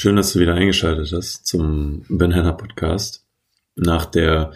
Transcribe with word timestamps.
Schön, 0.00 0.16
dass 0.16 0.32
du 0.32 0.40
wieder 0.40 0.54
eingeschaltet 0.54 1.12
hast 1.12 1.46
zum 1.46 2.06
Banana 2.08 2.52
Podcast. 2.52 3.26
Nach 3.76 4.06
der 4.06 4.54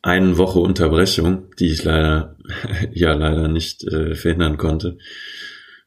einen 0.00 0.38
Woche 0.38 0.60
Unterbrechung, 0.60 1.50
die 1.58 1.66
ich 1.72 1.84
leider, 1.84 2.38
ja, 2.94 3.12
leider 3.12 3.48
nicht 3.48 3.84
äh, 3.84 4.14
verhindern 4.14 4.56
konnte, 4.56 4.96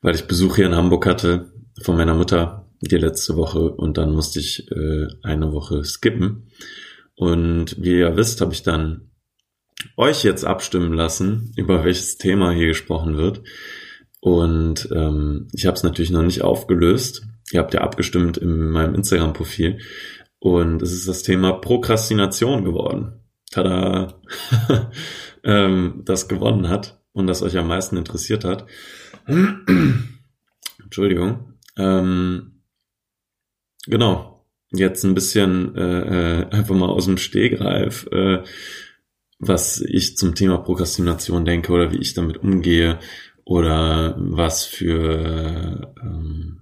weil 0.03 0.13
ich 0.13 0.27
Besuch 0.27 0.57
hier 0.57 0.67
in 0.67 0.75
Hamburg 0.75 1.07
hatte 1.07 1.51
von 1.81 1.97
meiner 1.97 2.13
Mutter 2.13 2.69
die 2.79 2.95
letzte 2.95 3.35
Woche 3.37 3.71
und 3.71 3.97
dann 3.97 4.11
musste 4.11 4.39
ich 4.39 4.69
äh, 4.71 5.07
eine 5.23 5.51
Woche 5.51 5.83
skippen. 5.83 6.51
Und 7.15 7.81
wie 7.81 7.97
ihr 7.97 8.15
wisst, 8.17 8.39
habe 8.39 8.53
ich 8.53 8.61
dann 8.61 9.09
euch 9.97 10.23
jetzt 10.23 10.45
abstimmen 10.45 10.93
lassen, 10.93 11.53
über 11.55 11.83
welches 11.83 12.19
Thema 12.19 12.51
hier 12.51 12.67
gesprochen 12.67 13.17
wird. 13.17 13.41
Und 14.19 14.89
ähm, 14.93 15.47
ich 15.53 15.65
habe 15.65 15.75
es 15.75 15.81
natürlich 15.81 16.11
noch 16.11 16.21
nicht 16.21 16.43
aufgelöst. 16.43 17.23
Ihr 17.51 17.59
habt 17.59 17.73
ja 17.73 17.81
abgestimmt 17.81 18.37
in 18.37 18.69
meinem 18.69 18.95
Instagram-Profil. 18.95 19.79
Und 20.39 20.81
es 20.81 20.91
ist 20.91 21.07
das 21.07 21.23
Thema 21.23 21.53
Prokrastination 21.53 22.65
geworden. 22.65 23.21
Tada! 23.51 24.19
ähm, 25.43 26.01
das 26.05 26.27
gewonnen 26.27 26.69
hat 26.69 26.99
und 27.11 27.27
das 27.27 27.43
euch 27.43 27.57
am 27.57 27.67
meisten 27.67 27.97
interessiert 27.97 28.43
hat. 28.43 28.65
Entschuldigung. 30.83 31.53
Ähm, 31.77 32.61
genau. 33.85 34.45
Jetzt 34.73 35.03
ein 35.03 35.13
bisschen 35.13 35.75
äh, 35.75 36.39
äh, 36.41 36.49
einfach 36.49 36.75
mal 36.75 36.89
aus 36.89 37.05
dem 37.05 37.17
Stegreif, 37.17 38.07
äh, 38.11 38.41
was 39.37 39.81
ich 39.81 40.15
zum 40.15 40.33
Thema 40.33 40.59
Prokrastination 40.59 41.43
denke 41.43 41.73
oder 41.73 41.91
wie 41.91 41.97
ich 41.97 42.13
damit 42.13 42.37
umgehe 42.37 42.99
oder 43.43 44.15
was 44.17 44.63
für 44.63 45.93
ähm, 46.01 46.60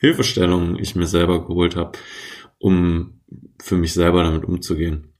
Hilfestellungen 0.00 0.78
ich 0.78 0.96
mir 0.96 1.06
selber 1.06 1.46
geholt 1.46 1.76
habe, 1.76 1.98
um 2.58 3.20
für 3.62 3.76
mich 3.76 3.92
selber 3.92 4.24
damit 4.24 4.44
umzugehen. 4.44 5.12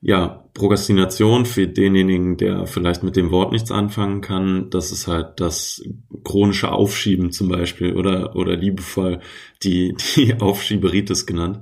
Ja, 0.00 0.48
Prokrastination 0.54 1.44
für 1.44 1.66
denjenigen, 1.66 2.36
der 2.36 2.66
vielleicht 2.66 3.02
mit 3.02 3.16
dem 3.16 3.30
Wort 3.30 3.52
nichts 3.52 3.70
anfangen 3.70 4.20
kann, 4.20 4.70
das 4.70 4.92
ist 4.92 5.08
halt 5.08 5.40
das 5.40 5.82
chronische 6.24 6.70
Aufschieben 6.70 7.32
zum 7.32 7.48
Beispiel 7.48 7.94
oder, 7.94 8.36
oder 8.36 8.56
liebevoll 8.56 9.20
die, 9.62 9.94
die 10.14 10.34
Aufschieberitis 10.40 11.26
genannt. 11.26 11.60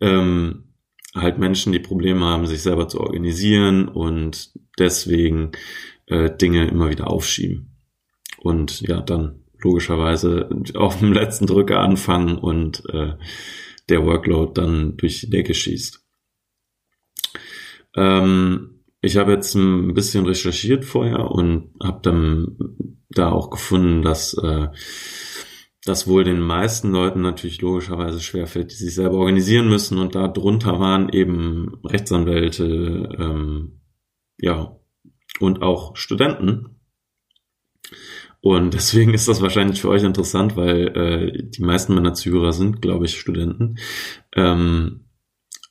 Ähm, 0.00 0.64
halt 1.14 1.38
Menschen, 1.38 1.72
die 1.72 1.78
Probleme 1.78 2.24
haben, 2.24 2.46
sich 2.46 2.62
selber 2.62 2.88
zu 2.88 3.00
organisieren 3.00 3.88
und 3.88 4.52
deswegen 4.78 5.52
äh, 6.06 6.30
Dinge 6.30 6.66
immer 6.66 6.90
wieder 6.90 7.08
aufschieben. 7.08 7.76
Und 8.38 8.80
ja, 8.82 9.00
dann 9.00 9.45
logischerweise 9.66 10.48
auf 10.74 11.00
dem 11.00 11.12
letzten 11.12 11.46
Drücker 11.46 11.80
anfangen 11.80 12.38
und 12.38 12.82
äh, 12.92 13.14
der 13.88 14.04
Workload 14.04 14.52
dann 14.54 14.96
durch 14.96 15.20
die 15.20 15.30
Decke 15.30 15.54
schießt. 15.54 16.02
Ähm, 17.96 18.80
ich 19.00 19.16
habe 19.16 19.32
jetzt 19.32 19.54
ein 19.54 19.94
bisschen 19.94 20.26
recherchiert 20.26 20.84
vorher 20.84 21.30
und 21.30 21.70
habe 21.82 22.00
dann 22.02 22.56
da 23.10 23.30
auch 23.30 23.50
gefunden, 23.50 24.02
dass 24.02 24.34
äh, 24.34 24.68
das 25.84 26.08
wohl 26.08 26.24
den 26.24 26.40
meisten 26.40 26.90
Leuten 26.90 27.22
natürlich 27.22 27.60
logischerweise 27.60 28.20
schwerfällt, 28.20 28.72
die 28.72 28.76
sich 28.76 28.94
selber 28.94 29.18
organisieren 29.18 29.68
müssen 29.68 29.98
und 29.98 30.14
da 30.14 30.26
drunter 30.26 30.80
waren 30.80 31.08
eben 31.10 31.80
Rechtsanwälte, 31.84 33.08
ähm, 33.18 33.80
ja, 34.38 34.76
und 35.38 35.62
auch 35.62 35.96
Studenten. 35.96 36.80
Und 38.46 38.74
deswegen 38.74 39.12
ist 39.12 39.26
das 39.26 39.42
wahrscheinlich 39.42 39.80
für 39.80 39.88
euch 39.88 40.04
interessant, 40.04 40.56
weil 40.56 40.86
äh, 40.96 41.42
die 41.42 41.62
meisten 41.62 41.96
meiner 41.96 42.14
Zuhörer 42.14 42.52
sind, 42.52 42.80
glaube 42.80 43.06
ich, 43.06 43.18
Studenten. 43.18 43.74
Ähm, 44.36 45.00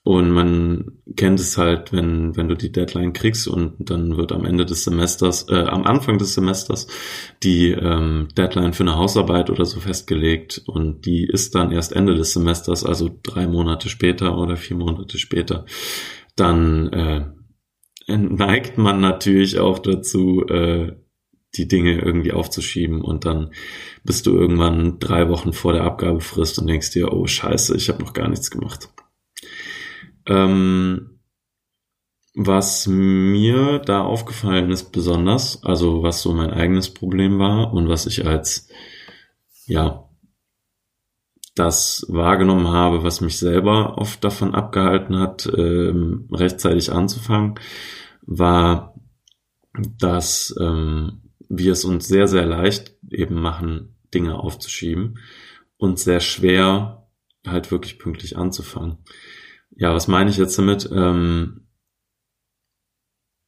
und 0.03 0.29
man 0.29 0.99
kennt 1.15 1.39
es 1.39 1.57
halt, 1.57 1.93
wenn, 1.93 2.35
wenn 2.35 2.49
du 2.49 2.55
die 2.55 2.73
Deadline 2.73 3.13
kriegst 3.13 3.47
und 3.47 3.75
dann 3.79 4.17
wird 4.17 4.33
am 4.33 4.43
Ende 4.43 4.65
des 4.65 4.83
Semesters, 4.83 5.47
äh, 5.47 5.55
am 5.55 5.85
Anfang 5.85 6.17
des 6.17 6.33
Semesters 6.33 6.87
die 7.43 7.71
ähm, 7.71 8.27
Deadline 8.37 8.73
für 8.73 8.83
eine 8.83 8.97
Hausarbeit 8.97 9.49
oder 9.49 9.63
so 9.63 9.79
festgelegt 9.79 10.61
und 10.67 11.05
die 11.05 11.23
ist 11.23 11.55
dann 11.55 11.71
erst 11.71 11.93
Ende 11.93 12.15
des 12.15 12.33
Semesters, 12.33 12.83
also 12.83 13.09
drei 13.23 13.47
Monate 13.47 13.87
später 13.87 14.37
oder 14.37 14.57
vier 14.57 14.75
Monate 14.75 15.17
später. 15.17 15.65
Dann 16.35 16.89
äh, 16.89 17.25
neigt 18.09 18.77
man 18.77 18.99
natürlich 18.99 19.59
auch 19.59 19.79
dazu, 19.79 20.45
äh, 20.49 20.91
die 21.57 21.67
Dinge 21.67 21.99
irgendwie 21.99 22.31
aufzuschieben 22.31 23.01
und 23.01 23.25
dann 23.25 23.51
bist 24.03 24.25
du 24.25 24.35
irgendwann 24.35 24.99
drei 24.99 25.29
Wochen 25.29 25.53
vor 25.53 25.73
der 25.73 25.83
Abgabefrist 25.83 26.59
und 26.59 26.67
denkst 26.67 26.91
dir, 26.91 27.13
oh 27.13 27.27
scheiße, 27.27 27.75
ich 27.75 27.89
habe 27.89 28.03
noch 28.03 28.13
gar 28.13 28.27
nichts 28.27 28.51
gemacht. 28.51 28.89
Ähm, 30.27 31.19
was 32.35 32.87
mir 32.87 33.79
da 33.79 34.01
aufgefallen 34.01 34.69
ist 34.69 34.91
besonders, 34.91 35.63
also 35.63 36.03
was 36.03 36.21
so 36.21 36.33
mein 36.33 36.51
eigenes 36.51 36.93
Problem 36.93 37.39
war 37.39 37.73
und 37.73 37.87
was 37.87 38.05
ich 38.07 38.25
als, 38.25 38.67
ja, 39.65 40.09
das 41.55 42.05
wahrgenommen 42.09 42.67
habe, 42.67 43.03
was 43.03 43.21
mich 43.21 43.39
selber 43.39 43.97
oft 43.97 44.21
davon 44.23 44.53
abgehalten 44.53 45.17
hat, 45.17 45.49
ähm, 45.57 46.27
rechtzeitig 46.31 46.91
anzufangen, 46.91 47.55
war, 48.21 48.95
dass 49.97 50.53
ähm, 50.59 51.24
wir 51.49 51.71
es 51.71 51.85
uns 51.85 52.07
sehr, 52.07 52.27
sehr 52.27 52.45
leicht 52.45 52.95
eben 53.09 53.35
machen, 53.35 53.95
Dinge 54.13 54.37
aufzuschieben 54.39 55.19
und 55.77 55.99
sehr 55.99 56.19
schwer 56.19 57.07
halt 57.45 57.71
wirklich 57.71 57.99
pünktlich 57.99 58.37
anzufangen. 58.37 58.97
Ja, 59.75 59.93
was 59.93 60.07
meine 60.07 60.29
ich 60.29 60.37
jetzt 60.37 60.57
damit? 60.57 60.89
Ähm, 60.91 61.67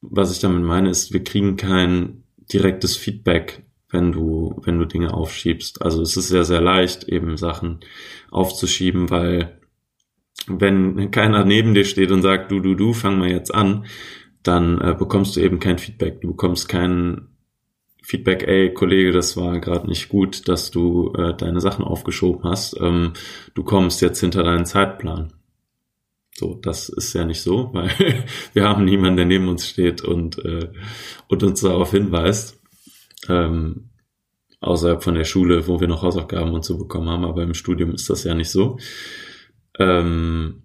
was 0.01 0.31
ich 0.31 0.39
damit 0.39 0.63
meine, 0.63 0.89
ist, 0.89 1.13
wir 1.13 1.23
kriegen 1.23 1.57
kein 1.57 2.23
direktes 2.51 2.95
Feedback, 2.95 3.65
wenn 3.89 4.11
du, 4.11 4.61
wenn 4.63 4.77
du 4.77 4.85
Dinge 4.85 5.13
aufschiebst. 5.13 5.81
Also 5.81 6.01
es 6.01 6.17
ist 6.17 6.27
sehr, 6.27 6.43
sehr 6.43 6.61
leicht, 6.61 7.05
eben 7.05 7.37
Sachen 7.37 7.79
aufzuschieben, 8.29 9.09
weil 9.09 9.59
wenn 10.47 11.11
keiner 11.11 11.45
neben 11.45 11.73
dir 11.73 11.85
steht 11.85 12.11
und 12.11 12.21
sagt, 12.21 12.51
du, 12.51 12.59
du, 12.59 12.75
du, 12.75 12.93
fang 12.93 13.17
mal 13.17 13.29
jetzt 13.29 13.53
an, 13.53 13.85
dann 14.43 14.79
äh, 14.79 14.95
bekommst 14.97 15.35
du 15.35 15.41
eben 15.41 15.59
kein 15.59 15.77
Feedback. 15.77 16.21
Du 16.21 16.29
bekommst 16.29 16.69
kein 16.69 17.27
Feedback, 18.07 18.47
ey, 18.47 18.73
Kollege, 18.73 19.11
das 19.11 19.35
war 19.35 19.59
gerade 19.59 19.85
nicht 19.85 20.07
gut, 20.07 20.47
dass 20.47 20.71
du 20.71 21.11
äh, 21.17 21.35
deine 21.35 21.59
Sachen 21.59 21.83
aufgeschoben 21.83 22.49
hast. 22.49 22.79
Ähm, 22.79 23.11
du 23.53 23.65
kommst 23.65 23.99
jetzt 23.99 24.21
hinter 24.21 24.43
deinen 24.43 24.65
Zeitplan. 24.65 25.33
So, 26.33 26.53
das 26.53 26.87
ist 26.87 27.11
ja 27.11 27.25
nicht 27.25 27.41
so, 27.41 27.69
weil 27.73 27.91
wir 28.53 28.63
haben 28.63 28.85
niemanden, 28.85 29.17
der 29.17 29.25
neben 29.25 29.49
uns 29.49 29.67
steht 29.67 30.03
und, 30.03 30.37
äh, 30.45 30.69
und 31.27 31.43
uns 31.43 31.59
darauf 31.59 31.91
hinweist. 31.91 32.57
Ähm, 33.27 33.89
außerhalb 34.61 35.03
von 35.03 35.15
der 35.15 35.25
Schule, 35.25 35.67
wo 35.67 35.81
wir 35.81 35.89
noch 35.89 36.01
Hausaufgaben 36.01 36.53
und 36.53 36.63
so 36.63 36.77
bekommen 36.77 37.09
haben, 37.09 37.25
aber 37.25 37.43
im 37.43 37.55
Studium 37.55 37.91
ist 37.91 38.09
das 38.09 38.23
ja 38.23 38.33
nicht 38.33 38.49
so. 38.49 38.79
Ähm, 39.79 40.63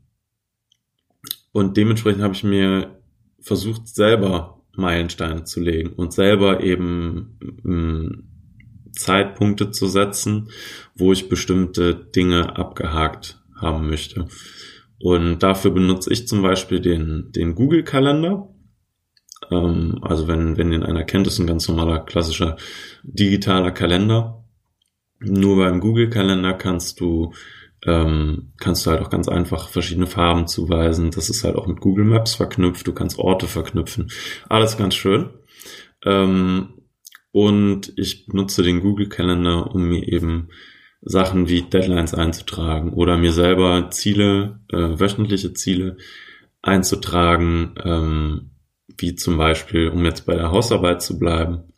und 1.50 1.76
dementsprechend 1.76 2.22
habe 2.22 2.34
ich 2.34 2.44
mir 2.44 3.02
versucht, 3.41 3.88
selber 3.88 4.61
Meilensteine 4.74 5.44
zu 5.44 5.60
legen 5.60 5.90
und 5.90 6.12
selber 6.12 6.62
eben 6.62 7.38
mm, 7.62 8.92
Zeitpunkte 8.92 9.70
zu 9.70 9.86
setzen, 9.86 10.50
wo 10.94 11.12
ich 11.12 11.28
bestimmte 11.28 11.94
Dinge 11.94 12.56
abgehakt 12.56 13.40
haben 13.56 13.88
möchte. 13.88 14.28
Und 15.00 15.42
dafür 15.42 15.72
benutze 15.72 16.12
ich 16.12 16.28
zum 16.28 16.42
Beispiel 16.42 16.80
den, 16.80 17.32
den 17.32 17.54
Google-Kalender. 17.54 18.48
Ähm, 19.50 19.98
also 20.02 20.28
wenn, 20.28 20.56
wenn 20.56 20.70
den 20.70 20.84
einer 20.84 21.04
kennt, 21.04 21.26
ist 21.26 21.38
ein 21.38 21.46
ganz 21.46 21.68
normaler, 21.68 22.04
klassischer 22.04 22.56
digitaler 23.02 23.72
Kalender. 23.72 24.44
Nur 25.18 25.56
beim 25.56 25.80
Google-Kalender 25.80 26.54
kannst 26.54 27.00
du 27.00 27.32
ähm, 27.84 28.52
kannst 28.58 28.87
du 28.87 28.90
halt 28.90 29.00
auch 29.00 29.11
ganz 29.11 29.29
einfach 29.29 29.69
verschiedene 29.69 30.06
Farben 30.06 30.46
zuweisen. 30.46 31.11
Das 31.11 31.29
ist 31.29 31.44
halt 31.44 31.56
auch 31.56 31.67
mit 31.67 31.81
Google 31.81 32.05
Maps 32.05 32.34
verknüpft. 32.34 32.87
Du 32.87 32.93
kannst 32.93 33.19
Orte 33.19 33.46
verknüpfen. 33.46 34.11
Alles 34.49 34.76
ganz 34.76 34.94
schön. 34.94 35.31
Ähm, 36.05 36.75
und 37.32 37.93
ich 37.96 38.26
benutze 38.26 38.62
den 38.62 38.81
Google 38.81 39.08
Kalender, 39.08 39.75
um 39.75 39.88
mir 39.88 40.06
eben 40.06 40.49
Sachen 41.00 41.49
wie 41.49 41.62
Deadlines 41.62 42.14
einzutragen 42.14 42.93
oder 42.93 43.17
mir 43.17 43.32
selber 43.32 43.90
Ziele, 43.90 44.61
äh, 44.70 45.00
wöchentliche 45.00 45.52
Ziele 45.52 45.96
einzutragen, 46.61 47.75
ähm, 47.82 48.50
wie 48.99 49.17
zum 49.17 49.37
Beispiel, 49.37 49.88
um 49.88 50.05
jetzt 50.05 50.26
bei 50.26 50.37
der 50.37 50.52
Hausarbeit 50.52 51.02
zu 51.02 51.19
bleiben, 51.19 51.73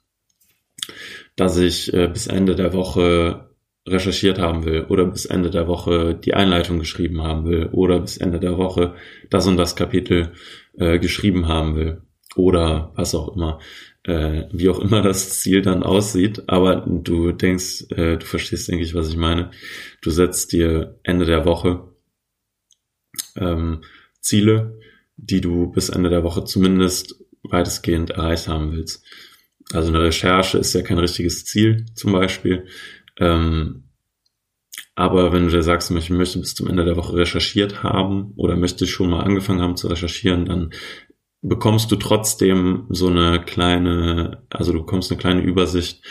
dass 1.37 1.57
ich 1.57 1.95
äh, 1.95 2.09
bis 2.09 2.27
Ende 2.27 2.55
der 2.55 2.75
Woche 2.75 3.54
recherchiert 3.87 4.39
haben 4.39 4.65
will 4.65 4.87
oder 4.89 5.05
bis 5.07 5.27
Ende 5.27 5.51
der 5.51 5.69
Woche 5.69 6.15
die 6.15 6.35
Einleitung 6.35 6.79
geschrieben 6.79 7.23
haben 7.23 7.45
will 7.47 7.69
oder 7.73 8.01
bis 8.01 8.17
Ende 8.17 8.41
der 8.41 8.57
Woche 8.57 8.95
das 9.31 9.47
und 9.47 9.57
das 9.57 9.77
Kapitel 9.77 10.33
äh, 10.79 10.99
geschrieben 10.99 11.49
haben 11.49 11.77
will 11.77 12.03
oder 12.37 12.93
was 12.97 13.15
auch 13.15 13.35
immer. 13.37 13.61
äh, 14.05 14.49
wie 14.53 14.69
auch 14.69 14.79
immer 14.81 15.03
das 15.03 15.41
Ziel 15.41 15.63
dann 15.63 15.83
aussieht, 15.83 16.45
aber 16.47 16.85
du 16.87 17.33
denkst, 17.33 17.87
äh, 17.91 18.19
du 18.19 18.27
verstehst, 18.27 18.69
denke 18.69 18.85
ich, 18.85 18.95
was 18.95 19.09
ich 19.09 19.17
meine. 19.17 19.51
Du 20.03 20.11
setzt 20.11 20.53
dir 20.53 20.99
Ende 21.03 21.25
der 21.25 21.45
Woche 21.45 21.89
ähm, 23.37 23.83
Ziele, 24.21 24.79
die 25.17 25.41
du 25.41 25.71
bis 25.71 25.89
Ende 25.89 26.11
der 26.11 26.23
Woche 26.23 26.45
zumindest 26.45 27.17
weitestgehend 27.43 28.11
erreicht 28.11 28.49
haben 28.49 28.73
willst. 28.73 29.05
Also 29.73 29.89
eine 29.89 30.03
Recherche 30.03 30.59
ist 30.59 30.75
ja 30.75 30.83
kein 30.83 30.99
richtiges 30.99 31.45
Ziel 31.47 31.87
zum 31.95 32.13
Beispiel. 32.13 32.67
Ähm, 33.19 33.85
aber 34.95 35.33
wenn 35.33 35.45
du 35.45 35.51
dir 35.51 35.63
sagst, 35.63 35.91
ich 35.91 36.11
möchte 36.11 36.39
bis 36.39 36.55
zum 36.55 36.69
Ende 36.69 36.85
der 36.85 36.97
Woche 36.97 37.17
recherchiert 37.17 37.83
haben 37.83 38.33
oder 38.37 38.57
möchte 38.57 38.87
schon 38.87 39.11
mal 39.11 39.23
angefangen 39.25 39.61
haben 39.61 39.77
zu 39.77 39.89
recherchieren, 39.89 40.45
dann 40.45 40.71
bekommst 41.43 41.91
du 41.91 41.97
trotzdem 41.97 42.87
so 42.91 43.09
eine 43.09 43.45
kleine, 43.45 44.47
also 44.51 44.73
du 44.73 44.81
bekommst 44.81 45.11
eine 45.11 45.19
kleine 45.19 45.43
Übersicht 45.43 46.03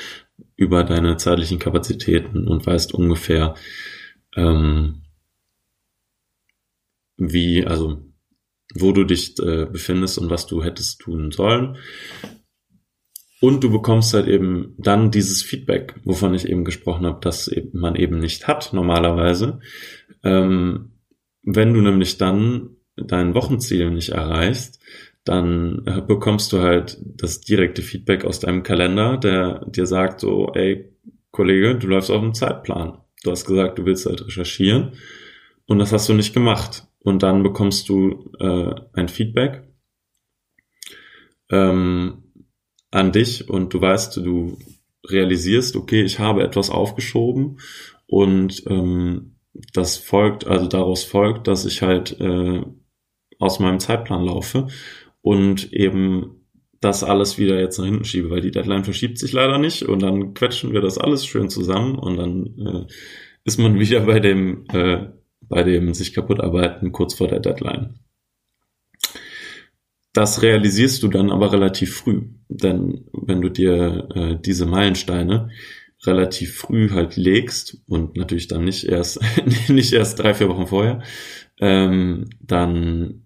über 0.55 0.83
deine 0.83 1.17
zeitlichen 1.17 1.59
Kapazitäten 1.59 2.47
und 2.47 2.65
weißt 2.65 2.93
ungefähr, 2.93 3.55
ähm, 4.35 5.03
wie, 7.17 7.65
also 7.65 8.03
wo 8.75 8.91
du 8.91 9.05
dich 9.05 9.39
äh, 9.39 9.65
befindest 9.65 10.17
und 10.17 10.29
was 10.29 10.45
du 10.45 10.63
hättest 10.63 10.99
tun 11.01 11.31
sollen. 11.31 11.77
Und 13.43 13.61
du 13.61 13.69
bekommst 13.69 14.13
halt 14.13 14.29
eben 14.29 14.73
dann 14.77 15.11
dieses 15.11 15.43
Feedback, 15.43 15.95
wovon 16.05 16.33
ich 16.33 16.47
eben 16.47 16.63
gesprochen 16.63 17.05
habe, 17.05 17.19
dass 17.19 17.51
man 17.73 17.97
eben 17.97 18.19
nicht 18.19 18.47
hat 18.47 18.71
normalerweise. 18.71 19.59
Ähm, 20.23 20.93
wenn 21.41 21.73
du 21.73 21.81
nämlich 21.81 22.17
dann 22.17 22.77
dein 22.95 23.33
Wochenziel 23.33 23.91
nicht 23.91 24.11
erreichst, 24.11 24.79
dann 25.25 25.83
bekommst 26.07 26.53
du 26.53 26.61
halt 26.61 26.97
das 27.03 27.41
direkte 27.41 27.81
Feedback 27.81 28.23
aus 28.23 28.39
deinem 28.39 28.63
Kalender, 28.63 29.17
der 29.17 29.65
dir 29.65 29.87
sagt 29.87 30.21
so, 30.21 30.53
ey, 30.53 30.95
Kollege, 31.31 31.75
du 31.77 31.87
läufst 31.87 32.11
auf 32.11 32.21
dem 32.21 32.33
Zeitplan. 32.33 32.99
Du 33.25 33.31
hast 33.31 33.43
gesagt, 33.43 33.77
du 33.77 33.85
willst 33.85 34.05
halt 34.05 34.25
recherchieren 34.25 34.93
und 35.65 35.79
das 35.79 35.91
hast 35.91 36.07
du 36.07 36.13
nicht 36.13 36.33
gemacht. 36.33 36.87
Und 36.99 37.23
dann 37.23 37.43
bekommst 37.43 37.89
du 37.89 38.31
äh, 38.39 38.73
ein 38.93 39.09
Feedback 39.09 39.67
ähm, 41.49 42.22
an 42.93 43.11
dich 43.11 43.49
und 43.49 43.73
du 43.73 43.81
weißt, 43.81 44.17
du 44.17 44.57
realisierst, 45.09 45.75
okay, 45.75 46.03
ich 46.03 46.19
habe 46.19 46.43
etwas 46.43 46.69
aufgeschoben 46.69 47.59
und 48.05 48.63
ähm, 48.67 49.35
das 49.73 49.97
folgt, 49.97 50.47
also 50.47 50.67
daraus 50.67 51.03
folgt, 51.03 51.47
dass 51.47 51.65
ich 51.65 51.81
halt 51.81 52.19
äh, 52.19 52.61
aus 53.39 53.59
meinem 53.59 53.79
Zeitplan 53.79 54.23
laufe 54.23 54.67
und 55.21 55.73
eben 55.73 56.45
das 56.79 57.03
alles 57.03 57.37
wieder 57.37 57.59
jetzt 57.59 57.79
nach 57.79 57.85
hinten 57.85 58.05
schiebe, 58.05 58.29
weil 58.29 58.41
die 58.41 58.51
Deadline 58.51 58.83
verschiebt 58.83 59.17
sich 59.17 59.33
leider 59.33 59.57
nicht 59.57 59.83
und 59.83 60.01
dann 60.01 60.33
quetschen 60.33 60.73
wir 60.73 60.81
das 60.81 60.97
alles 60.97 61.25
schön 61.25 61.49
zusammen 61.49 61.97
und 61.97 62.17
dann 62.17 62.45
äh, 62.57 62.93
ist 63.43 63.59
man 63.59 63.79
wieder 63.79 64.01
bei 64.01 64.19
dem, 64.19 64.65
äh, 64.71 65.07
bei 65.41 65.63
dem 65.63 65.93
sich 65.93 66.13
kaputt 66.13 66.39
arbeiten 66.41 66.91
kurz 66.91 67.15
vor 67.15 67.27
der 67.27 67.39
Deadline. 67.39 67.99
Das 70.13 70.43
realisierst 70.43 71.01
du 71.01 71.07
dann 71.07 71.31
aber 71.31 71.51
relativ 71.51 71.95
früh, 71.95 72.29
denn 72.47 73.05
wenn 73.13 73.41
du 73.41 73.49
dir 73.49 74.09
äh, 74.13 74.37
diese 74.39 74.67
Meilensteine 74.67 75.49
relativ 76.05 76.55
früh 76.55 76.91
halt 76.91 77.15
legst 77.15 77.77
und 77.87 78.15
natürlich 78.15 78.47
dann 78.47 78.63
nicht 78.63 78.83
erst 78.85 79.19
nicht 79.69 79.91
erst 79.91 80.19
drei 80.19 80.33
vier 80.33 80.49
Wochen 80.49 80.67
vorher, 80.67 81.01
ähm, 81.59 82.29
dann 82.41 83.23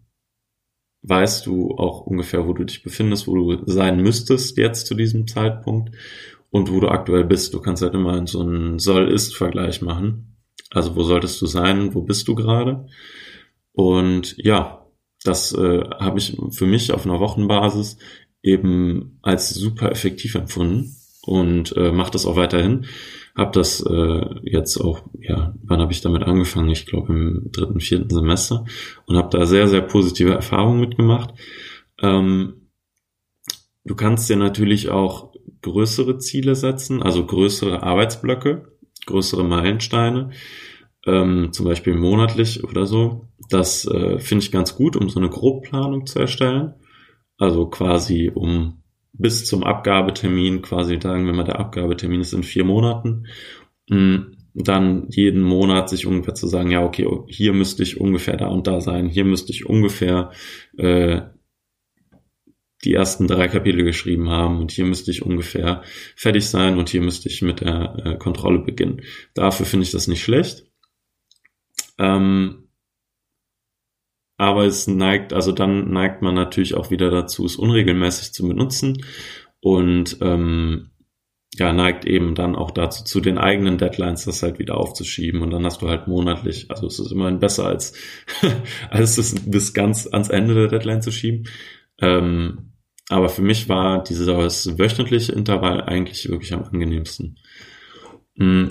weißt 1.04 1.46
du 1.46 1.72
auch 1.72 2.02
ungefähr, 2.02 2.48
wo 2.48 2.54
du 2.54 2.64
dich 2.64 2.84
befindest, 2.84 3.28
wo 3.28 3.36
du 3.36 3.64
sein 3.66 4.02
müsstest 4.02 4.58
jetzt 4.58 4.88
zu 4.88 4.96
diesem 4.96 5.28
Zeitpunkt 5.28 5.96
und 6.50 6.72
wo 6.72 6.80
du 6.80 6.88
aktuell 6.90 7.24
bist. 7.24 7.54
Du 7.54 7.62
kannst 7.62 7.82
halt 7.82 7.94
immer 7.94 8.26
so 8.28 8.42
einen 8.42 8.80
Soll-Ist-Vergleich 8.80 9.82
machen. 9.82 10.38
Also 10.72 10.96
wo 10.96 11.04
solltest 11.04 11.42
du 11.42 11.46
sein, 11.46 11.94
wo 11.94 12.02
bist 12.02 12.28
du 12.28 12.36
gerade? 12.36 12.88
Und 13.72 14.36
ja, 14.38 14.87
das 15.28 15.54
äh, 15.54 15.84
habe 16.00 16.20
ich 16.20 16.38
für 16.52 16.66
mich 16.66 16.92
auf 16.92 17.06
einer 17.06 17.20
Wochenbasis 17.20 17.98
eben 18.42 19.20
als 19.22 19.50
super 19.50 19.92
effektiv 19.92 20.36
empfunden 20.36 20.96
und 21.22 21.76
äh, 21.76 21.92
mache 21.92 22.12
das 22.12 22.26
auch 22.26 22.36
weiterhin. 22.36 22.86
Habe 23.36 23.52
das 23.52 23.82
äh, 23.82 24.26
jetzt 24.44 24.78
auch, 24.78 25.04
ja, 25.20 25.54
wann 25.64 25.80
habe 25.80 25.92
ich 25.92 26.02
damit 26.02 26.24
angefangen? 26.24 26.70
Ich 26.70 26.88
glaube 26.88 27.14
im 27.14 27.52
dritten, 27.52 27.80
vierten 27.80 28.10
Semester 28.10 28.66
und 29.06 29.16
habe 29.18 29.38
da 29.38 29.46
sehr, 29.46 29.68
sehr 29.68 29.82
positive 29.82 30.34
Erfahrungen 30.34 30.80
mitgemacht. 30.80 31.34
Ähm, 32.02 32.70
du 33.86 33.96
kannst 33.96 34.30
dir 34.30 34.38
natürlich 34.38 34.90
auch 34.90 35.34
größere 35.62 36.18
Ziele 36.18 36.56
setzen, 36.56 37.04
also 37.04 37.26
größere 37.26 37.84
Arbeitsblöcke, 37.84 38.72
größere 39.06 39.44
Meilensteine, 39.44 40.32
ähm, 41.08 41.50
zum 41.54 41.66
Beispiel 41.66 41.96
monatlich 41.96 42.64
oder 42.64 42.86
so. 42.86 43.30
Das 43.50 43.86
äh, 43.86 44.20
finde 44.20 44.44
ich 44.44 44.52
ganz 44.52 44.76
gut, 44.76 44.96
um 44.96 45.10
so 45.10 45.20
eine 45.20 45.30
Grobplanung 45.30 46.06
zu 46.06 46.20
erstellen. 46.20 46.74
Also 47.38 47.68
quasi 47.68 48.32
um 48.34 48.84
bis 49.14 49.46
zum 49.46 49.64
Abgabetermin 49.64 50.62
quasi 50.62 51.00
sagen, 51.02 51.28
wenn 51.28 51.36
man 51.36 51.46
der 51.46 51.60
Abgabetermin 51.60 52.22
ist 52.22 52.34
in 52.34 52.44
vier 52.44 52.66
Monaten, 52.66 53.28
mm, 53.90 54.18
dann 54.54 55.08
jeden 55.10 55.42
Monat 55.42 55.90
sich 55.90 56.06
ungefähr 56.06 56.34
zu 56.34 56.48
sagen, 56.48 56.72
ja, 56.72 56.84
okay, 56.84 57.08
hier 57.28 57.54
müsste 57.54 57.84
ich 57.84 58.00
ungefähr 58.02 58.38
da 58.38 58.48
und 58.48 58.68
da 58.68 58.82
sein, 58.82 59.08
hier 59.08 59.24
müsste 59.24 59.52
ich 59.52 59.66
ungefähr 59.68 60.32
äh, 60.78 61.22
die 62.84 62.94
ersten 62.94 63.28
drei 63.28 63.48
Kapitel 63.48 63.84
geschrieben 63.84 64.30
haben 64.30 64.60
und 64.60 64.72
hier 64.72 64.86
müsste 64.86 65.12
ich 65.12 65.24
ungefähr 65.24 65.84
fertig 66.16 66.48
sein 66.48 66.78
und 66.78 66.90
hier 66.90 67.02
müsste 67.02 67.30
ich 67.30 67.42
mit 67.42 67.62
der 67.62 67.96
äh, 68.04 68.18
Kontrolle 68.18 68.60
beginnen. 68.60 69.02
Dafür 69.34 69.66
finde 69.66 69.84
ich 69.84 69.92
das 69.92 70.08
nicht 70.08 70.24
schlecht. 70.24 70.67
Ähm, 71.98 72.68
aber 74.38 74.66
es 74.66 74.88
neigt, 74.88 75.34
also 75.34 75.52
dann 75.52 75.92
neigt 75.92 76.22
man 76.22 76.36
natürlich 76.36 76.76
auch 76.76 76.92
wieder 76.92 77.10
dazu, 77.10 77.46
es 77.46 77.56
unregelmäßig 77.56 78.34
zu 78.34 78.48
benutzen 78.48 79.04
und 79.62 80.18
ähm, 80.22 80.92
ja, 81.56 81.74
neigt 81.74 82.06
eben 82.06 82.36
dann 82.36 82.56
auch 82.56 82.70
dazu, 82.70 83.04
zu 83.04 83.20
den 83.20 83.40
eigenen 83.40 83.80
Deadlines 83.80 84.26
das 84.26 84.44
halt 84.44 84.60
wieder 84.60 84.78
aufzuschieben 84.78 85.42
und 85.42 85.50
dann 85.50 85.66
hast 85.66 85.82
du 85.82 85.90
halt 85.90 86.08
monatlich, 86.08 86.70
also 86.70 86.86
es 86.86 87.00
ist 87.00 87.12
immerhin 87.12 87.40
besser 87.40 87.66
als, 87.66 87.94
als 88.92 89.18
es 89.18 89.34
bis 89.50 89.74
ganz 89.74 90.08
ans 90.08 90.30
Ende 90.30 90.54
der 90.54 90.68
Deadline 90.68 91.02
zu 91.02 91.12
schieben. 91.12 91.48
Ähm, 92.00 92.74
aber 93.10 93.30
für 93.30 93.42
mich 93.42 93.70
war 93.70 94.04
dieses 94.04 94.28
wöchentliche 94.78 95.32
Intervall 95.32 95.82
eigentlich 95.82 96.30
wirklich 96.30 96.54
am 96.54 96.64
angenehmsten. 96.64 97.40
Mm, 98.36 98.68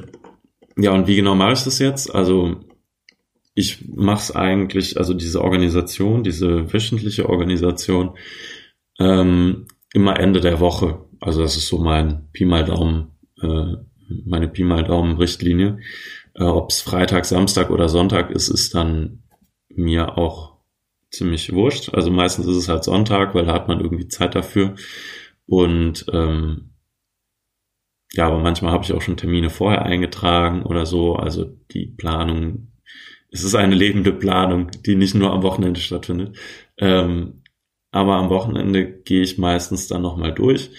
ja, 0.76 0.92
und 0.92 1.08
wie 1.08 1.16
genau 1.16 1.34
mache 1.34 1.54
ich 1.54 1.64
das 1.64 1.78
jetzt? 1.78 2.14
Also 2.14 2.60
ich 3.56 3.88
mache 3.88 4.18
es 4.18 4.36
eigentlich, 4.36 4.98
also 4.98 5.14
diese 5.14 5.42
Organisation, 5.42 6.22
diese 6.22 6.72
wöchentliche 6.72 7.28
Organisation, 7.28 8.16
ähm, 8.98 9.66
immer 9.94 10.20
Ende 10.20 10.40
der 10.40 10.60
Woche. 10.60 11.06
Also 11.20 11.40
das 11.40 11.56
ist 11.56 11.68
so 11.68 11.78
mein 11.78 12.28
Pi 12.32 12.44
mal 12.44 12.66
Daumen, 12.66 13.12
äh, 13.40 13.76
meine 14.26 14.48
Pi 14.48 14.62
mal 14.62 14.84
Daumen 14.84 15.16
Richtlinie. 15.16 15.78
Äh, 16.34 16.44
Ob 16.44 16.68
es 16.68 16.82
Freitag, 16.82 17.24
Samstag 17.24 17.70
oder 17.70 17.88
Sonntag 17.88 18.30
ist, 18.30 18.48
ist 18.48 18.74
dann 18.74 19.22
mir 19.70 20.18
auch 20.18 20.58
ziemlich 21.10 21.54
wurscht. 21.54 21.94
Also 21.94 22.10
meistens 22.10 22.46
ist 22.46 22.56
es 22.56 22.68
halt 22.68 22.84
Sonntag, 22.84 23.34
weil 23.34 23.46
da 23.46 23.54
hat 23.54 23.68
man 23.68 23.80
irgendwie 23.80 24.08
Zeit 24.08 24.34
dafür. 24.34 24.74
Und 25.46 26.04
ähm, 26.12 26.72
ja, 28.12 28.26
aber 28.26 28.38
manchmal 28.38 28.72
habe 28.72 28.84
ich 28.84 28.92
auch 28.92 29.00
schon 29.00 29.16
Termine 29.16 29.48
vorher 29.48 29.86
eingetragen 29.86 30.62
oder 30.62 30.84
so. 30.84 31.16
Also 31.16 31.46
die 31.70 31.86
Planung 31.86 32.68
es 33.36 33.44
ist 33.44 33.54
eine 33.54 33.74
lebende 33.74 34.12
Planung, 34.12 34.70
die 34.86 34.96
nicht 34.96 35.14
nur 35.14 35.32
am 35.32 35.42
Wochenende 35.42 35.80
stattfindet. 35.80 36.36
Ähm, 36.78 37.42
aber 37.90 38.14
am 38.16 38.30
Wochenende 38.30 38.86
gehe 38.86 39.22
ich 39.22 39.38
meistens 39.38 39.88
dann 39.88 40.02
nochmal 40.02 40.32
durch 40.32 40.70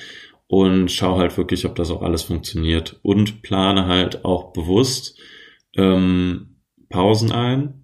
und 0.47 0.91
schaue 0.91 1.19
halt 1.19 1.37
wirklich, 1.37 1.65
ob 1.65 1.75
das 1.75 1.91
auch 1.91 2.01
alles 2.01 2.23
funktioniert 2.23 2.99
und 3.03 3.41
plane 3.43 3.85
halt 3.85 4.25
auch 4.25 4.53
bewusst 4.53 5.19
ähm, 5.75 6.61
Pausen 6.89 7.31
ein, 7.31 7.83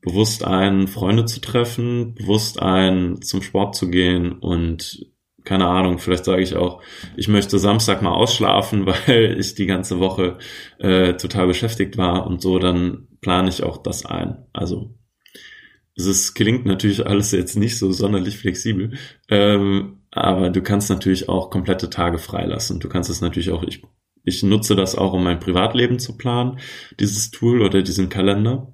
bewusst 0.00 0.44
ein, 0.44 0.88
Freunde 0.88 1.24
zu 1.24 1.40
treffen, 1.40 2.14
bewusst 2.14 2.60
ein, 2.60 3.22
zum 3.22 3.40
Sport 3.40 3.76
zu 3.76 3.88
gehen 3.88 4.32
und 4.32 5.06
keine 5.44 5.66
Ahnung, 5.66 5.98
vielleicht 5.98 6.24
sage 6.24 6.42
ich 6.42 6.54
auch, 6.54 6.82
ich 7.16 7.28
möchte 7.28 7.58
Samstag 7.58 8.02
mal 8.02 8.12
ausschlafen, 8.12 8.86
weil 9.06 9.36
ich 9.38 9.54
die 9.54 9.66
ganze 9.66 10.00
Woche 10.00 10.38
äh, 10.78 11.14
total 11.14 11.46
beschäftigt 11.46 11.96
war 11.96 12.26
und 12.26 12.42
so, 12.42 12.58
dann 12.58 13.08
plane 13.22 13.48
ich 13.48 13.62
auch 13.62 13.78
das 13.78 14.04
ein. 14.04 14.44
Also 14.52 14.94
es 15.96 16.06
ist, 16.06 16.34
klingt 16.34 16.66
natürlich 16.66 17.06
alles 17.06 17.32
jetzt 17.32 17.56
nicht 17.56 17.78
so 17.78 17.90
sonderlich 17.92 18.36
flexibel, 18.36 18.92
ähm, 19.28 20.02
aber 20.10 20.50
du 20.50 20.62
kannst 20.62 20.90
natürlich 20.90 21.28
auch 21.28 21.50
komplette 21.50 21.88
Tage 21.88 22.18
freilassen. 22.18 22.80
Du 22.80 22.88
kannst 22.88 23.08
es 23.08 23.20
natürlich 23.20 23.50
auch, 23.50 23.62
ich, 23.62 23.82
ich 24.24 24.42
nutze 24.42 24.76
das 24.76 24.96
auch, 24.96 25.12
um 25.12 25.24
mein 25.24 25.40
Privatleben 25.40 25.98
zu 25.98 26.16
planen, 26.16 26.58
dieses 27.00 27.30
Tool 27.30 27.62
oder 27.62 27.82
diesen 27.82 28.08
Kalender. 28.08 28.72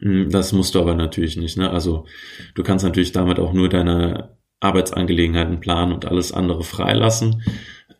Hm, 0.00 0.30
das 0.30 0.52
musst 0.52 0.74
du 0.74 0.80
aber 0.80 0.94
natürlich 0.94 1.36
nicht. 1.36 1.56
Ne? 1.56 1.70
Also 1.70 2.06
du 2.54 2.62
kannst 2.62 2.84
natürlich 2.84 3.12
damit 3.12 3.38
auch 3.38 3.52
nur 3.52 3.68
deine 3.68 4.36
Arbeitsangelegenheiten 4.60 5.60
planen 5.60 5.92
und 5.92 6.06
alles 6.06 6.32
andere 6.32 6.62
freilassen, 6.62 7.42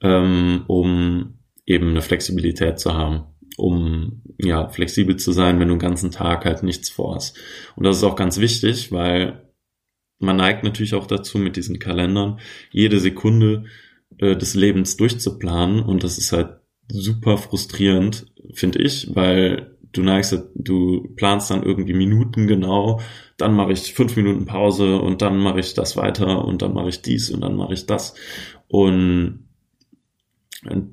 ähm, 0.00 0.64
um 0.66 1.38
eben 1.64 1.90
eine 1.90 2.02
Flexibilität 2.02 2.78
zu 2.78 2.94
haben, 2.94 3.24
um 3.62 4.23
ja 4.38 4.69
flexibel 4.69 5.16
zu 5.16 5.31
sein, 5.31 5.61
wenn 5.61 5.69
du 5.69 5.75
den 5.75 5.81
ganzen 5.81 6.11
Tag 6.11 6.45
halt 6.45 6.64
nichts 6.64 6.90
vorhast. 6.90 7.38
Und 7.76 7.85
das 7.85 7.99
ist 7.99 8.02
auch 8.02 8.16
ganz 8.16 8.40
wichtig, 8.40 8.90
weil 8.90 9.49
man 10.19 10.37
neigt 10.37 10.64
natürlich 10.64 10.95
auch 10.95 11.07
dazu, 11.07 11.38
mit 11.38 11.57
diesen 11.57 11.78
Kalendern 11.78 12.40
jede 12.73 12.99
Sekunde 12.99 13.66
äh, 14.19 14.37
des 14.37 14.54
Lebens 14.54 14.97
durchzuplanen. 14.97 15.81
Und 15.81 16.02
das 16.02 16.19
ist 16.19 16.33
halt 16.33 16.59
super 16.88 17.38
frustrierend, 17.38 18.26
finde 18.52 18.83
ich, 18.83 19.14
weil 19.14 19.76
du 19.92 20.02
neigst, 20.02 20.37
du 20.57 21.14
planst 21.14 21.52
dann 21.52 21.62
irgendwie 21.62 21.95
Minuten 21.95 22.49
genau, 22.49 23.00
dann 23.37 23.54
mache 23.54 23.73
ich 23.73 23.95
fünf 23.95 24.16
Minuten 24.16 24.45
Pause 24.45 25.00
und 25.00 25.23
dann 25.23 25.38
mache 25.38 25.61
ich 25.61 25.75
das 25.75 25.97
weiter 25.97 26.45
und 26.45 26.62
dann 26.62 26.75
mache 26.75 26.88
ich 26.88 27.02
dies 27.02 27.31
und 27.31 27.42
dann 27.42 27.54
mache 27.54 27.75
ich 27.75 27.87
das. 27.87 28.14
Und 28.66 29.47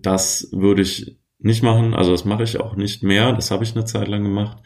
das 0.02 0.50
würde 0.52 0.84
ich 0.84 1.19
nicht 1.40 1.64
machen, 1.64 1.94
also 1.94 2.12
das 2.12 2.26
mache 2.26 2.44
ich 2.44 2.60
auch 2.60 2.76
nicht 2.76 3.04
mehr, 3.04 3.34
das 3.34 3.52
habe 3.52 3.64
ich 3.64 3.76
eine 3.76 3.86
Zeit 3.86 4.08
lang 4.08 4.24
gemacht, 4.24 4.58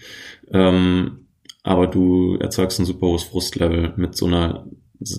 ähm, 0.51 1.27
aber 1.63 1.87
du 1.87 2.35
erzeugst 2.37 2.79
ein 2.79 2.85
super 2.85 3.07
hohes 3.07 3.23
Frustlevel 3.23 3.93
mit 3.95 4.15
so 4.15 4.25
einer 4.25 4.67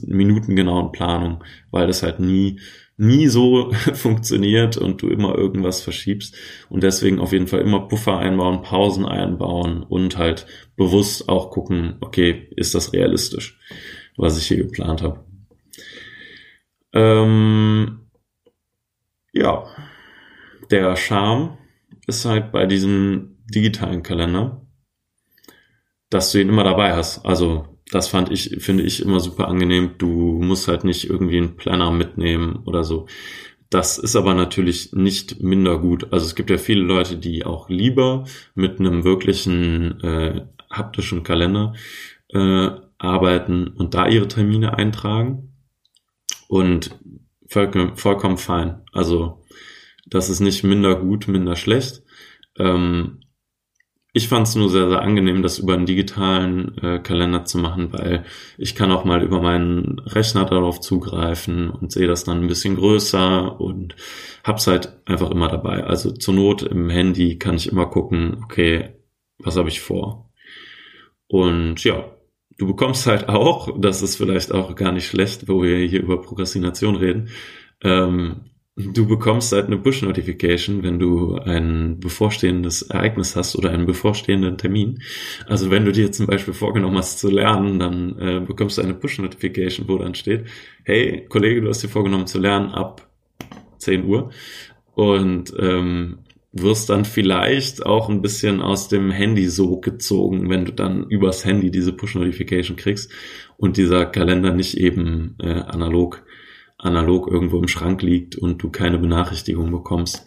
minutengenauen 0.06 0.92
Planung, 0.92 1.44
weil 1.70 1.86
das 1.86 2.02
halt 2.02 2.20
nie 2.20 2.60
nie 2.96 3.28
so 3.28 3.72
funktioniert 3.94 4.76
und 4.76 5.02
du 5.02 5.08
immer 5.08 5.34
irgendwas 5.36 5.82
verschiebst. 5.82 6.36
Und 6.68 6.82
deswegen 6.82 7.18
auf 7.18 7.32
jeden 7.32 7.46
Fall 7.46 7.60
immer 7.60 7.88
Puffer 7.88 8.18
einbauen, 8.18 8.62
Pausen 8.62 9.06
einbauen 9.06 9.82
und 9.82 10.16
halt 10.16 10.46
bewusst 10.76 11.28
auch 11.28 11.50
gucken, 11.50 11.96
okay, 12.00 12.48
ist 12.56 12.74
das 12.74 12.92
realistisch, 12.92 13.58
was 14.16 14.38
ich 14.38 14.46
hier 14.46 14.58
geplant 14.58 15.02
habe. 15.02 15.24
Ähm, 16.92 18.10
ja, 19.32 19.64
der 20.70 20.96
Charme 20.96 21.58
ist 22.06 22.24
halt 22.24 22.52
bei 22.52 22.66
diesem 22.66 23.38
digitalen 23.54 24.02
Kalender, 24.02 24.66
dass 26.10 26.32
du 26.32 26.40
ihn 26.40 26.48
immer 26.48 26.64
dabei 26.64 26.94
hast. 26.94 27.24
Also 27.24 27.78
das 27.90 28.08
fand 28.08 28.30
ich, 28.30 28.56
finde 28.60 28.84
ich 28.84 29.02
immer 29.02 29.20
super 29.20 29.48
angenehm. 29.48 29.92
Du 29.98 30.08
musst 30.42 30.68
halt 30.68 30.84
nicht 30.84 31.08
irgendwie 31.08 31.38
einen 31.38 31.56
Planner 31.56 31.90
mitnehmen 31.90 32.56
oder 32.64 32.84
so. 32.84 33.06
Das 33.70 33.98
ist 33.98 34.14
aber 34.16 34.34
natürlich 34.34 34.92
nicht 34.92 35.42
minder 35.42 35.78
gut. 35.78 36.12
Also 36.12 36.26
es 36.26 36.34
gibt 36.34 36.50
ja 36.50 36.58
viele 36.58 36.82
Leute, 36.82 37.16
die 37.16 37.44
auch 37.44 37.68
lieber 37.68 38.24
mit 38.54 38.78
einem 38.78 39.04
wirklichen 39.04 40.00
äh, 40.00 40.46
haptischen 40.70 41.22
Kalender 41.22 41.74
äh, 42.32 42.70
arbeiten 42.98 43.68
und 43.68 43.94
da 43.94 44.06
ihre 44.06 44.28
Termine 44.28 44.78
eintragen. 44.78 45.52
Und 46.48 46.98
voll, 47.48 47.92
vollkommen 47.96 48.38
fein. 48.38 48.82
Also 48.92 49.44
das 50.14 50.30
ist 50.30 50.38
nicht 50.40 50.62
minder 50.62 50.94
gut, 50.94 51.26
minder 51.26 51.56
schlecht. 51.56 52.02
Ähm, 52.56 53.20
ich 54.12 54.28
fand 54.28 54.46
es 54.46 54.54
nur 54.54 54.70
sehr, 54.70 54.88
sehr 54.88 55.02
angenehm, 55.02 55.42
das 55.42 55.58
über 55.58 55.74
einen 55.74 55.86
digitalen 55.86 56.78
äh, 56.78 57.00
Kalender 57.00 57.44
zu 57.44 57.58
machen, 57.58 57.92
weil 57.92 58.24
ich 58.56 58.76
kann 58.76 58.92
auch 58.92 59.04
mal 59.04 59.24
über 59.24 59.42
meinen 59.42 59.98
Rechner 59.98 60.44
darauf 60.44 60.78
zugreifen 60.80 61.68
und 61.68 61.90
sehe 61.90 62.06
das 62.06 62.22
dann 62.22 62.42
ein 62.42 62.46
bisschen 62.46 62.76
größer 62.76 63.60
und 63.60 63.96
hab's 64.44 64.68
halt 64.68 64.96
einfach 65.04 65.32
immer 65.32 65.48
dabei. 65.48 65.82
Also 65.82 66.12
zur 66.12 66.34
Not 66.34 66.62
im 66.62 66.90
Handy 66.90 67.38
kann 67.40 67.56
ich 67.56 67.68
immer 67.68 67.86
gucken, 67.86 68.40
okay, 68.44 68.90
was 69.38 69.56
habe 69.56 69.68
ich 69.68 69.80
vor? 69.80 70.30
Und 71.26 71.82
ja, 71.82 72.04
du 72.56 72.68
bekommst 72.68 73.08
halt 73.08 73.28
auch, 73.28 73.80
das 73.80 74.00
ist 74.00 74.14
vielleicht 74.14 74.52
auch 74.52 74.76
gar 74.76 74.92
nicht 74.92 75.08
schlecht, 75.08 75.48
wo 75.48 75.60
wir 75.60 75.78
hier 75.78 76.00
über 76.00 76.22
Prokrastination 76.22 76.94
reden, 76.94 77.30
ähm, 77.82 78.53
Du 78.76 79.06
bekommst 79.06 79.52
halt 79.52 79.66
eine 79.66 79.78
Push-Notification, 79.78 80.82
wenn 80.82 80.98
du 80.98 81.36
ein 81.36 82.00
bevorstehendes 82.00 82.82
Ereignis 82.82 83.36
hast 83.36 83.54
oder 83.54 83.70
einen 83.70 83.86
bevorstehenden 83.86 84.58
Termin. 84.58 85.00
Also 85.46 85.70
wenn 85.70 85.84
du 85.84 85.92
dir 85.92 86.10
zum 86.10 86.26
Beispiel 86.26 86.54
vorgenommen 86.54 86.98
hast 86.98 87.20
zu 87.20 87.30
lernen, 87.30 87.78
dann 87.78 88.18
äh, 88.18 88.40
bekommst 88.40 88.78
du 88.78 88.82
eine 88.82 88.94
Push-Notification, 88.94 89.86
wo 89.88 89.96
dann 89.98 90.16
steht, 90.16 90.46
hey, 90.82 91.24
Kollege, 91.28 91.60
du 91.60 91.68
hast 91.68 91.84
dir 91.84 91.88
vorgenommen 91.88 92.26
zu 92.26 92.40
lernen 92.40 92.70
ab 92.70 93.08
10 93.78 94.06
Uhr 94.06 94.30
und 94.94 95.54
ähm, 95.56 96.18
wirst 96.50 96.90
dann 96.90 97.04
vielleicht 97.04 97.86
auch 97.86 98.08
ein 98.08 98.22
bisschen 98.22 98.60
aus 98.60 98.88
dem 98.88 99.12
Handy 99.12 99.48
so 99.48 99.78
gezogen, 99.78 100.50
wenn 100.50 100.64
du 100.64 100.72
dann 100.72 101.04
übers 101.08 101.44
Handy 101.44 101.70
diese 101.70 101.92
Push-Notification 101.92 102.76
kriegst 102.76 103.12
und 103.56 103.76
dieser 103.76 104.04
Kalender 104.06 104.52
nicht 104.52 104.76
eben 104.76 105.36
äh, 105.40 105.52
analog 105.52 106.24
analog 106.84 107.28
irgendwo 107.28 107.58
im 107.58 107.68
Schrank 107.68 108.02
liegt 108.02 108.36
und 108.36 108.62
du 108.62 108.70
keine 108.70 108.98
Benachrichtigung 108.98 109.70
bekommst, 109.70 110.24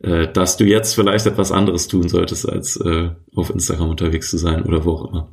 äh, 0.00 0.30
dass 0.30 0.56
du 0.56 0.64
jetzt 0.64 0.94
vielleicht 0.94 1.26
etwas 1.26 1.52
anderes 1.52 1.88
tun 1.88 2.08
solltest, 2.08 2.48
als 2.48 2.76
äh, 2.76 3.10
auf 3.34 3.50
Instagram 3.50 3.90
unterwegs 3.90 4.30
zu 4.30 4.38
sein 4.38 4.64
oder 4.64 4.84
wo 4.84 4.92
auch 4.92 5.10
immer. 5.10 5.32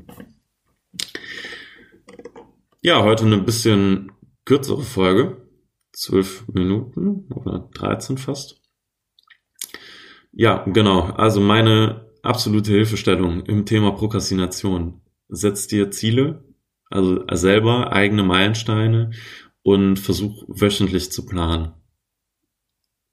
Ja, 2.81 3.03
heute 3.03 3.25
eine 3.25 3.37
bisschen 3.37 4.11
kürzere 4.45 4.81
Folge. 4.81 5.37
Zwölf 5.93 6.47
Minuten 6.47 7.27
oder 7.33 7.69
13 7.73 8.17
fast. 8.17 8.61
Ja, 10.31 10.63
genau. 10.65 11.01
Also 11.01 11.41
meine 11.41 12.09
absolute 12.23 12.71
Hilfestellung 12.71 13.45
im 13.45 13.65
Thema 13.65 13.91
Prokrastination. 13.91 15.01
Setz 15.27 15.67
dir 15.67 15.91
Ziele, 15.91 16.45
also 16.89 17.23
selber 17.33 17.91
eigene 17.91 18.23
Meilensteine 18.23 19.11
und 19.63 19.97
versuch 19.97 20.43
wöchentlich 20.47 21.11
zu 21.11 21.25
planen. 21.25 21.73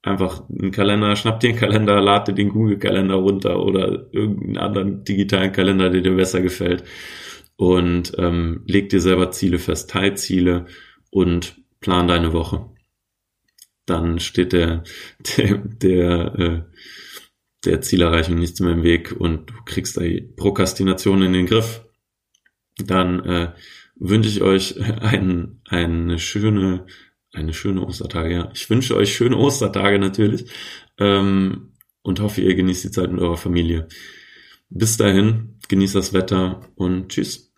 Einfach 0.01 0.49
einen 0.49 0.71
Kalender, 0.71 1.15
schnapp 1.15 1.39
dir 1.41 1.49
einen 1.49 1.59
Kalender, 1.59 2.01
lad 2.01 2.27
dir 2.27 2.33
den 2.33 2.49
Google-Kalender 2.49 3.15
runter 3.15 3.61
oder 3.61 4.07
irgendeinen 4.13 4.57
anderen 4.57 5.03
digitalen 5.03 5.51
Kalender, 5.51 5.89
der 5.89 6.01
dir 6.01 6.15
besser 6.15 6.41
gefällt 6.41 6.85
und 7.57 8.13
ähm, 8.17 8.63
leg 8.65 8.87
dir 8.87 9.01
selber 9.01 9.31
Ziele 9.31 9.59
fest, 9.59 9.89
Teilziele 9.89 10.67
und 11.11 11.61
plan 11.81 12.07
deine 12.07 12.31
Woche. 12.31 12.69
Dann 13.85 14.19
steht 14.19 14.53
der, 14.53 14.83
der, 15.37 15.57
der, 15.57 16.39
äh, 16.39 16.61
der 17.65 17.81
Zielerreichung 17.81 18.35
nichts 18.35 18.61
mehr 18.61 18.71
im 18.71 18.83
Weg 18.83 19.11
und 19.11 19.49
du 19.49 19.53
kriegst 19.65 19.99
die 19.99 20.21
Prokrastination 20.21 21.21
in 21.21 21.33
den 21.33 21.45
Griff. 21.47 21.85
Dann 22.77 23.25
äh, 23.25 23.51
wünsche 23.99 24.29
ich 24.29 24.41
euch 24.41 24.79
ein, 24.81 25.61
eine 25.67 26.19
schöne, 26.19 26.85
eine 27.33 27.53
schöne 27.53 27.85
Ostertage. 27.85 28.33
Ja. 28.33 28.51
Ich 28.53 28.69
wünsche 28.69 28.95
euch 28.95 29.13
schöne 29.13 29.37
Ostertage 29.37 29.99
natürlich 29.99 30.49
ähm, 30.97 31.73
und 32.01 32.19
hoffe, 32.21 32.41
ihr 32.41 32.55
genießt 32.55 32.85
die 32.85 32.91
Zeit 32.91 33.11
mit 33.11 33.21
eurer 33.21 33.37
Familie. 33.37 33.87
Bis 34.69 34.97
dahin, 34.97 35.59
genießt 35.67 35.95
das 35.95 36.13
Wetter 36.13 36.61
und 36.75 37.09
tschüss. 37.09 37.48